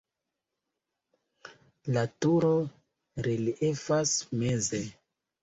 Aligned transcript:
La 1.97 2.03
turo 2.25 2.49
reliefas 3.29 4.17
meze. 4.43 4.83